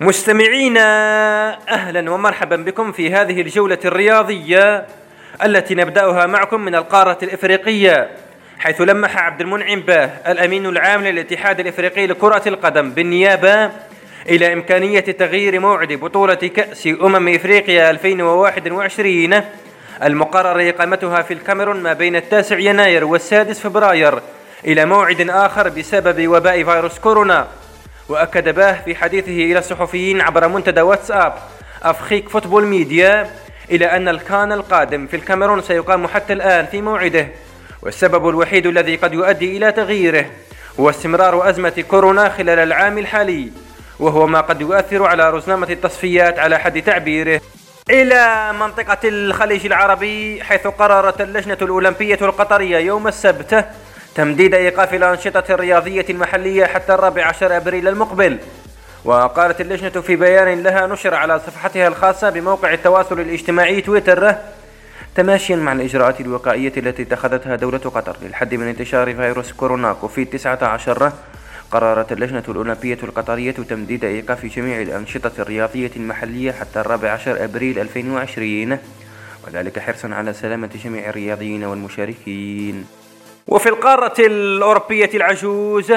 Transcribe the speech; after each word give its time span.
مستمعينا 0.00 0.88
أهلا 1.68 2.10
ومرحبا 2.10 2.56
بكم 2.56 2.92
في 2.92 3.12
هذه 3.12 3.40
الجولة 3.40 3.78
الرياضية 3.84 4.86
التي 5.44 5.74
نبدأها 5.74 6.26
معكم 6.26 6.60
من 6.60 6.74
القارة 6.74 7.18
الإفريقية 7.22 8.10
حيث 8.58 8.80
لمح 8.80 9.18
عبد 9.18 9.40
المنعم 9.40 9.80
باه 9.80 10.10
الأمين 10.28 10.66
العام 10.66 11.04
للاتحاد 11.04 11.60
الإفريقي 11.60 12.06
لكرة 12.06 12.42
القدم 12.46 12.90
بالنيابة 12.90 13.70
إلى 14.28 14.52
إمكانية 14.52 15.00
تغيير 15.00 15.60
موعد 15.60 15.92
بطولة 15.92 16.34
كأس 16.34 16.86
أمم 16.86 17.28
إفريقيا 17.28 17.90
2021 17.90 19.42
المقرر 20.02 20.68
إقامتها 20.68 21.22
في 21.22 21.34
الكاميرون 21.34 21.82
ما 21.82 21.92
بين 21.92 22.16
التاسع 22.16 22.58
يناير 22.58 23.04
والسادس 23.04 23.60
فبراير 23.60 24.20
إلى 24.64 24.84
موعد 24.84 25.30
آخر 25.30 25.68
بسبب 25.68 26.28
وباء 26.28 26.64
فيروس 26.64 26.98
كورونا. 26.98 27.46
وأكد 28.08 28.54
باه 28.54 28.72
في 28.84 28.94
حديثه 28.94 29.32
إلى 29.32 29.58
الصحفيين 29.58 30.20
عبر 30.20 30.48
منتدى 30.48 30.80
واتساب. 30.80 31.34
Afrique 31.82 32.28
Football 32.28 32.64
Media 32.66 33.30
إلى 33.70 33.86
أن 33.86 34.08
الكان 34.08 34.52
القادم 34.52 35.06
في 35.06 35.16
الكاميرون 35.16 35.62
سيقام 35.62 36.06
حتى 36.06 36.32
الآن 36.32 36.66
في 36.66 36.82
موعده 36.82 37.28
والسبب 37.82 38.28
الوحيد 38.28 38.66
الذي 38.66 38.96
قد 38.96 39.12
يؤدي 39.12 39.56
إلى 39.56 39.72
تغييره 39.72 40.26
هو 40.80 40.90
استمرار 40.90 41.50
أزمة 41.50 41.84
كورونا 41.88 42.28
خلال 42.28 42.58
العام 42.58 42.98
الحالي 42.98 43.50
وهو 43.98 44.26
ما 44.26 44.40
قد 44.40 44.60
يؤثر 44.60 45.06
على 45.06 45.30
رزنامة 45.30 45.66
التصفيات 45.70 46.38
على 46.38 46.58
حد 46.58 46.82
تعبيره. 46.82 47.40
إلى 47.90 48.52
منطقة 48.60 48.98
الخليج 49.04 49.66
العربي 49.66 50.42
حيث 50.42 50.66
قررت 50.66 51.20
اللجنة 51.20 51.58
الأولمبية 51.62 52.18
القطرية 52.22 52.78
يوم 52.78 53.08
السبت 53.08 53.64
تمديد 54.18 54.54
إيقاف 54.54 54.94
الأنشطة 54.94 55.54
الرياضية 55.54 56.04
المحلية 56.10 56.64
حتى 56.64 56.94
الرابع 56.94 57.24
عشر 57.24 57.56
أبريل 57.56 57.88
المقبل. 57.88 58.38
وقالت 59.04 59.60
اللجنة 59.60 59.88
في 60.02 60.16
بيان 60.16 60.62
لها 60.62 60.86
نشر 60.86 61.14
على 61.14 61.38
صفحتها 61.38 61.88
الخاصة 61.88 62.30
بموقع 62.30 62.72
التواصل 62.72 63.20
الاجتماعي 63.20 63.80
تويتر 63.80 64.34
تماشيا 65.14 65.56
مع 65.56 65.72
الإجراءات 65.72 66.20
الوقائية 66.20 66.72
التي 66.76 67.02
اتخذتها 67.02 67.56
دولة 67.56 67.78
قطر 67.78 68.16
للحد 68.22 68.54
من 68.54 68.66
انتشار 68.66 69.14
فيروس 69.14 69.52
كورونا 69.52 69.92
كوفيد 69.92 70.30
19 70.30 71.12
قررت 71.70 72.12
اللجنة 72.12 72.42
الأولمبية 72.48 72.98
القطرية 73.02 73.52
تمديد 73.52 74.04
إيقاف 74.04 74.46
جميع 74.46 74.82
الأنشطة 74.82 75.32
الرياضية 75.38 75.90
المحلية 75.96 76.52
حتى 76.52 76.80
الرابع 76.80 77.10
عشر 77.10 77.44
أبريل 77.44 77.78
2020 77.78 78.78
وذلك 79.46 79.78
حرصا 79.78 80.08
على 80.14 80.32
سلامة 80.32 80.70
جميع 80.84 81.08
الرياضيين 81.08 81.64
والمشاركين. 81.64 82.97
وفي 83.48 83.68
القارة 83.68 84.14
الأوروبية 84.18 85.10
العجوز 85.14 85.92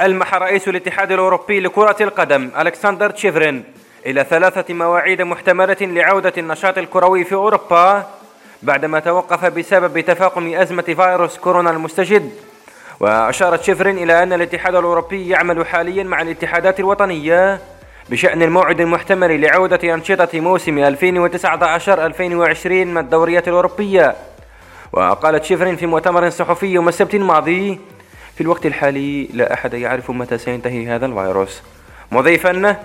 ألمح 0.00 0.34
رئيس 0.34 0.68
الاتحاد 0.68 1.12
الأوروبي 1.12 1.60
لكرة 1.60 1.96
القدم 2.00 2.50
ألكسندر 2.58 3.10
تشيفرين 3.10 3.64
إلى 4.06 4.24
ثلاثة 4.30 4.74
مواعيد 4.74 5.22
محتملة 5.22 5.76
لعودة 5.80 6.32
النشاط 6.38 6.78
الكروي 6.78 7.24
في 7.24 7.34
أوروبا 7.34 8.06
بعدما 8.62 9.00
توقف 9.00 9.44
بسبب 9.44 10.00
تفاقم 10.00 10.54
أزمة 10.54 10.82
فيروس 10.82 11.38
كورونا 11.38 11.70
المستجد. 11.70 12.30
وأشار 13.00 13.56
تشيفرين 13.56 13.98
إلى 13.98 14.22
أن 14.22 14.32
الاتحاد 14.32 14.74
الأوروبي 14.74 15.28
يعمل 15.28 15.66
حاليا 15.66 16.02
مع 16.02 16.22
الاتحادات 16.22 16.80
الوطنية 16.80 17.60
بشأن 18.10 18.42
الموعد 18.42 18.80
المحتمل 18.80 19.40
لعودة 19.40 19.94
أنشطة 19.94 20.40
موسم 20.40 20.94
2019-2020 20.96 22.66
من 22.66 22.98
الدوريات 22.98 23.48
الأوروبية. 23.48 24.14
وقالت 24.94 25.44
شيفرين 25.44 25.76
في 25.76 25.86
مؤتمر 25.86 26.30
صحفي 26.30 26.66
يوم 26.66 26.88
السبت 26.88 27.14
الماضي 27.14 27.80
في 28.34 28.40
الوقت 28.40 28.66
الحالي 28.66 29.28
لا 29.32 29.54
أحد 29.54 29.74
يعرف 29.74 30.10
متى 30.10 30.38
سينتهي 30.38 30.86
هذا 30.86 31.06
الفيروس. 31.06 31.62
مضيفا 32.12 32.76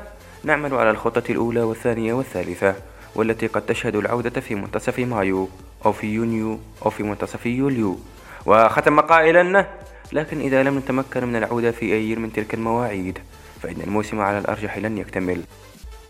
نعمل 0.44 0.74
على 0.74 0.90
الخطة 0.90 1.24
الأولى 1.32 1.62
والثانية 1.62 2.14
والثالثة 2.14 2.76
والتي 3.16 3.48
قد 3.48 3.62
تشهد 3.62 3.96
العودة 3.96 4.42
في 4.42 4.56
منتصف 4.56 5.00
مايو 5.00 5.50
أو 5.86 5.92
في 5.92 6.08
يونيو 6.08 6.60
أو 6.86 6.90
في 6.90 7.04
منتصف 7.04 7.46
يوليو. 7.46 8.00
وختم 8.46 9.00
قائلا 9.00 9.66
لكن 10.12 10.40
إذا 10.40 10.64
لم 10.64 10.78
نتمكن 10.78 11.28
من 11.28 11.36
العودة 11.36 11.72
في 11.72 11.94
أي 11.94 12.16
من 12.16 12.34
تلك 12.34 12.54
المواعيد 12.54 13.20
فإن 13.64 13.82
الموسم 13.88 14.22
على 14.22 14.38
الأرجح 14.38 14.78
لن 14.78 14.98
يكتمل. 14.98 15.42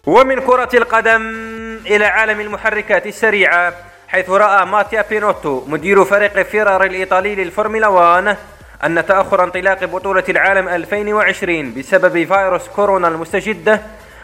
ومن 0.07 0.39
كرة 0.39 0.69
القدم 0.73 1.21
إلى 1.85 2.05
عالم 2.05 2.39
المحركات 2.39 3.07
السريعة 3.07 3.73
حيث 4.09 4.29
رأى 4.29 4.65
ماتيا 4.65 5.05
بينوتو 5.09 5.65
مدير 5.67 6.05
فريق 6.05 6.41
فيراري 6.41 6.83
الإيطالي 6.83 7.35
للفورمولا 7.35 7.87
1 7.87 8.37
أن 8.83 9.05
تأخر 9.05 9.43
انطلاق 9.43 9.85
بطولة 9.85 10.23
العالم 10.29 10.69
2020 10.69 11.73
بسبب 11.73 12.23
فيروس 12.33 12.67
كورونا 12.67 13.07
المستجدة 13.07 13.81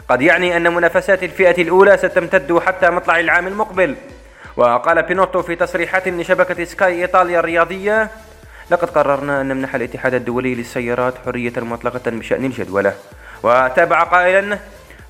قد 0.10 0.22
يعني 0.22 0.58
أن 0.58 0.74
منافسات 0.74 1.24
الفئة 1.24 1.62
الأولى 1.62 1.98
ستمتد 1.98 2.60
حتى 2.60 2.90
مطلع 2.90 3.20
العام 3.20 3.48
المقبل. 3.48 3.96
وقال 4.58 5.04
بينوتو 5.04 5.42
في 5.42 5.56
تصريحات 5.56 6.08
لشبكة 6.08 6.64
سكاي 6.64 7.02
إيطاليا 7.02 7.40
الرياضية 7.40 8.10
لقد 8.72 8.90
قررنا 8.90 9.42
أن 9.42 9.48
نمنح 9.48 9.76
الاتحاد 9.76 10.14
الدولي 10.14 10.56
للسيارات 10.56 11.14
حرية 11.26 11.54
مطلقة 11.58 12.12
بشأن 12.12 12.46
الجدولة 12.46 12.94
وتابع 13.44 14.04
قائلا 14.04 14.58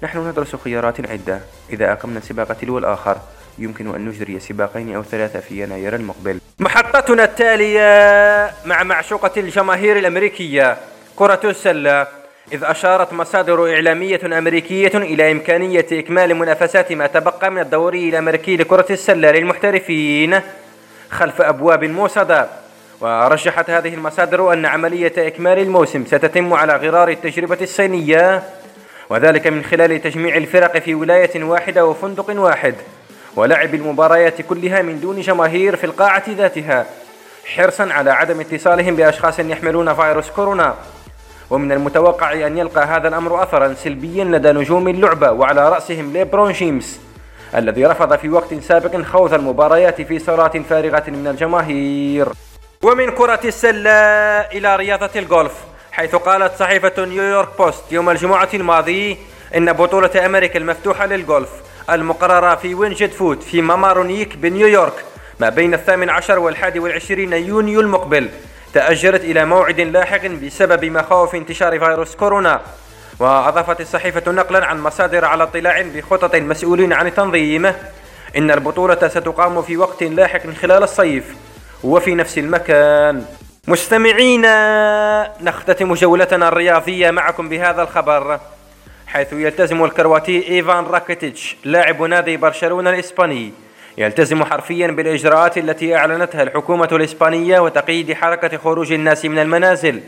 نحن 0.03 0.27
ندرس 0.27 0.55
خيارات 0.55 1.09
عدة 1.09 1.39
إذا 1.69 1.91
أقمنا 1.91 2.19
سباق 2.19 2.53
تلو 2.53 2.77
الآخر 2.77 3.17
يمكن 3.59 3.95
أن 3.95 4.05
نجري 4.05 4.39
سباقين 4.39 4.95
أو 4.95 5.03
ثلاثة 5.03 5.39
في 5.39 5.63
يناير 5.63 5.95
المقبل. 5.95 6.39
محطتنا 6.59 7.23
التالية 7.23 8.51
مع 8.65 8.83
معشوقة 8.83 9.31
الجماهير 9.37 9.97
الأمريكية 9.97 10.77
كرة 11.15 11.39
السلة. 11.43 12.07
إذ 12.53 12.63
أشارت 12.63 13.13
مصادر 13.13 13.73
إعلامية 13.73 14.19
أمريكية 14.25 14.97
إلى 14.97 15.31
إمكانية 15.31 15.85
إكمال 15.91 16.35
منافسات 16.35 16.91
ما 16.91 17.07
تبقى 17.07 17.51
من 17.51 17.61
الدوري 17.61 18.09
الأمريكي 18.09 18.57
لكرة 18.57 18.85
السلة 18.89 19.31
للمحترفين 19.31 20.39
خلف 21.11 21.41
أبواب 21.41 21.83
موصدة 21.83 22.47
ورجحت 23.01 23.69
هذه 23.69 23.93
المصادر 23.93 24.53
أن 24.53 24.65
عملية 24.65 25.13
إكمال 25.17 25.59
الموسم 25.59 26.05
ستتم 26.05 26.53
على 26.53 26.75
غرار 26.75 27.09
التجربة 27.09 27.57
الصينية 27.61 28.43
وذلك 29.09 29.47
من 29.47 29.63
خلال 29.63 30.01
تجميع 30.01 30.37
الفرق 30.37 30.77
في 30.79 30.95
ولاية 30.95 31.43
واحدة 31.43 31.85
وفندق 31.85 32.39
واحد. 32.39 32.75
ولعب 33.35 33.75
المباريات 33.75 34.41
كلها 34.41 34.81
من 34.81 34.99
دون 34.99 35.21
جماهير 35.21 35.75
في 35.75 35.83
القاعة 35.83 36.23
ذاتها 36.29 36.85
حرصا 37.55 37.93
على 37.93 38.11
عدم 38.11 38.39
اتصالهم 38.39 38.95
بأشخاص 38.95 39.39
يحملون 39.39 39.93
فيروس 39.93 40.29
كورونا. 40.29 40.75
ومن 41.49 41.71
المتوقع 41.71 42.33
أن 42.33 42.57
يلقى 42.57 42.85
هذا 42.85 43.07
الأمر 43.07 43.43
أثرا 43.43 43.73
سلبيا 43.73 44.23
لدى 44.23 44.51
نجوم 44.51 44.87
اللعبة 44.87 45.31
وعلى 45.31 45.69
رأسهم 45.69 46.13
ليبرون 46.13 46.51
جيمس 46.51 46.99
الذي 47.55 47.85
رفض 47.85 48.15
في 48.15 48.29
وقت 48.29 48.53
سابق 48.53 49.01
خوض 49.01 49.33
المباريات 49.33 50.01
في 50.01 50.19
صالات 50.19 50.57
فارغة 50.57 51.03
من 51.07 51.27
الجماهير. 51.27 52.27
ومن 52.83 53.11
كرة 53.11 53.39
السلة 53.45 53.91
إلى 54.55 54.75
رياضة 54.75 55.09
الجولف 55.15 55.53
حيث 55.91 56.15
قالت 56.15 56.55
صحيفة 56.59 57.05
نيويورك 57.05 57.47
بوست 57.57 57.91
يوم 57.91 58.09
الجمعة 58.09 58.49
الماضي 58.53 59.17
إن 59.57 59.73
بطولة 59.73 60.25
أمريكا 60.25 60.59
المفتوحة 60.59 61.05
للجولف 61.05 61.49
المقررة 61.89 62.55
في 62.55 62.75
وينجد 62.75 63.11
فوت 63.11 63.41
في 63.41 63.61
مامارونيك 63.61 64.35
بنيويورك 64.37 65.05
ما 65.39 65.49
بين 65.49 65.73
الثامن 65.73 66.09
عشر 66.09 66.39
والحادي 66.39 66.79
والعشرين 66.79 67.33
يونيو 67.33 67.81
المقبل 67.81 68.29
تأجلت 68.73 69.23
إلى 69.23 69.45
موعد 69.45 69.79
لاحق 69.81 70.27
بسبب 70.27 70.85
مخاوف 70.85 71.35
انتشار 71.35 71.79
فيروس 71.79 72.15
كورونا. 72.15 72.61
وأضافت 73.19 73.81
الصحيفة 73.81 74.31
نقلا 74.31 74.65
عن 74.65 74.79
مصادر 74.79 75.25
على 75.25 75.43
اطلاع 75.43 75.81
بخطط 75.81 76.35
المسؤولين 76.35 76.93
عن 76.93 77.07
التنظيم 77.07 77.65
إن 78.37 78.51
البطولة 78.51 79.07
ستقام 79.07 79.61
في 79.61 79.77
وقت 79.77 80.03
لاحق 80.03 80.49
خلال 80.61 80.83
الصيف. 80.83 81.35
وفي 81.83 82.15
نفس 82.15 82.37
المكان 82.37 83.25
مستمعينا 83.67 85.31
نختتم 85.41 85.93
جولتنا 85.93 86.47
الرياضية 86.47 87.11
معكم 87.11 87.49
بهذا 87.49 87.81
الخبر. 87.81 88.39
حيث 89.15 89.33
يلتزم 89.33 89.83
الكرواتي 89.83 90.49
إيفان 90.49 90.83
راكيتيتش 90.83 91.55
لاعب 91.65 92.01
نادي 92.01 92.37
برشلونة 92.37 92.89
الإسباني. 92.89 93.51
يلتزم 93.97 94.43
حرفيا 94.43 94.87
بالإجراءات 94.87 95.57
التي 95.57 95.95
أعلنتها 95.95 96.43
الحكومة 96.43 96.89
الإسبانية 96.91 97.59
وتقييد 97.59 98.13
حركة 98.13 98.57
خروج 98.57 98.91
الناس 98.91 99.25
من 99.25 99.39
المنازل. 99.39 100.01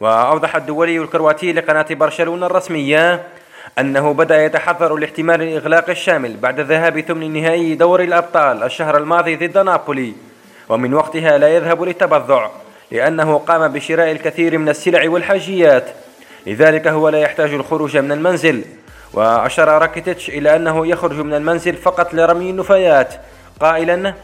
وأوضح 0.00 0.56
الدولي 0.56 0.98
الكرواتي 0.98 1.52
لقناة 1.52 1.86
برشلونة 1.90 2.46
الرسمية 2.46 3.22
أنه 3.78 4.12
بدأ 4.12 4.44
يتحضر 4.44 4.96
لاحتمال 4.96 5.42
الإغلاق 5.42 5.90
الشامل 5.90 6.36
بعد 6.36 6.60
ذهاب 6.60 7.00
ثمن 7.00 7.32
نهائي 7.32 7.74
دوري 7.74 8.04
الأبطال 8.04 8.62
الشهر 8.62 8.96
الماضي 8.96 9.36
ضد 9.36 9.58
نابولي. 9.58 10.12
ومن 10.68 10.94
وقتها 10.94 11.38
لا 11.38 11.48
يذهب 11.48 11.82
للتبضع 11.82 12.50
لأنه 12.90 13.38
قام 13.38 13.72
بشراء 13.72 14.10
الكثير 14.10 14.58
من 14.58 14.68
السلع 14.68 15.08
والحاجيات. 15.08 16.05
لذلك 16.46 16.86
هو 16.86 17.08
لا 17.08 17.18
يحتاج 17.18 17.52
الخروج 17.52 17.96
من 17.96 18.12
المنزل. 18.12 18.64
وأشار 19.12 19.68
راكيتيتش 19.68 20.28
إلى 20.28 20.56
أنه 20.56 20.86
يخرج 20.86 21.20
من 21.20 21.34
المنزل 21.34 21.74
فقط 21.74 22.14
لرمي 22.14 22.50
النفايات. 22.50 23.14
قائلا 23.60 24.14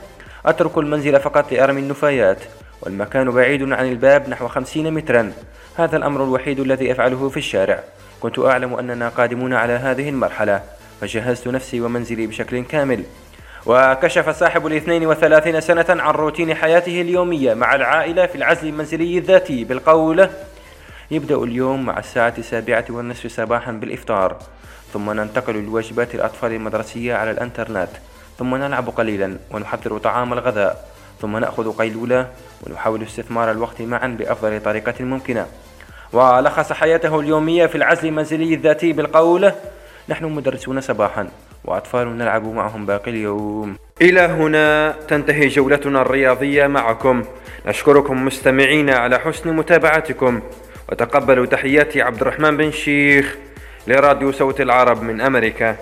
أترك 0.46 0.78
المنزل 0.78 1.20
فقط 1.20 1.52
لأرمي 1.52 1.80
النفايات 1.80 2.38
والمكان 2.82 3.30
بعيد 3.30 3.72
عن 3.72 3.88
الباب 3.88 4.28
نحو 4.28 4.48
خمسين 4.48 4.94
مترا. 4.94 5.32
هذا 5.76 5.96
الأمر 5.96 6.24
الوحيد 6.24 6.60
الذي 6.60 6.92
أفعله 6.92 7.28
في 7.28 7.36
الشارع. 7.36 7.80
كنت 8.20 8.38
أعلم 8.38 8.74
أننا 8.74 9.08
قادمون 9.08 9.54
على 9.54 9.72
هذه 9.72 10.08
المرحلة 10.08 10.62
فجهزت 11.00 11.48
نفسي 11.48 11.80
ومنزلي 11.80 12.26
بشكل 12.26 12.64
كامل. 12.64 13.04
وكشف 13.66 14.28
صاحب 14.28 14.66
الاثنين 14.66 15.06
وثلاثين 15.06 15.60
سنة 15.60 15.86
عن 15.88 16.14
روتين 16.14 16.54
حياته 16.54 17.00
اليومية 17.00 17.54
مع 17.54 17.74
العائلة 17.74 18.26
في 18.26 18.34
العزل 18.34 18.68
المنزلي 18.68 19.18
الذاتي. 19.18 19.64
بالقول 19.64 20.28
يبدأ 21.10 21.36
اليوم 21.36 21.86
مع 21.86 21.98
الساعة 21.98 22.34
السابعة 22.38 22.84
والنصف 22.90 23.26
صباحا 23.26 23.72
بالإفطار. 23.72 24.36
ثم 24.92 25.10
ننتقل 25.10 25.64
لواجبات 25.64 26.14
الأطفال 26.14 26.52
المدرسية 26.52 27.14
على 27.14 27.30
الأنترنت. 27.30 27.88
ثم 28.38 28.54
نلعب 28.54 28.88
قليلا 28.88 29.36
ونحضر 29.50 29.98
طعام 29.98 30.32
الغذاء 30.32 30.88
ثم 31.20 31.36
نأخذ 31.36 31.72
قيلولة 31.72 32.28
ونحاول 32.66 33.02
استثمار 33.02 33.50
الوقت 33.50 33.82
معا 33.82 34.06
بأفضل 34.18 34.60
طريقة 34.60 35.04
ممكنة. 35.04 35.46
ولخص 36.12 36.72
حياته 36.72 37.20
اليومية 37.20 37.66
في 37.66 37.74
العزل 37.74 38.08
المنزلي 38.08 38.54
الذاتي 38.54 38.92
بالقول 38.92 39.52
نحن 40.08 40.24
مدرسون 40.24 40.80
صباحا 40.80 41.28
وأطفال 41.64 42.18
نلعب 42.18 42.44
معهم 42.44 42.86
باقي 42.86 43.10
اليوم. 43.10 43.76
إلى 44.02 44.20
هنا 44.20 44.94
تنتهي 45.08 45.48
جولتنا 45.48 46.02
الرياضية 46.02 46.66
معكم. 46.66 47.24
نشكركم 47.66 48.24
مستمعين 48.24 48.90
على 48.90 49.18
حسن 49.18 49.52
متابعتكم. 49.52 50.40
وتقبلوا 50.88 51.46
تحياتي 51.46 52.02
عبد 52.02 52.20
الرحمن 52.20 52.56
بن 52.56 52.70
شيخ 52.72 53.36
لراديو 53.86 54.32
صوت 54.32 54.60
العرب 54.60 55.02
من 55.02 55.20
أمريكا. 55.20 55.76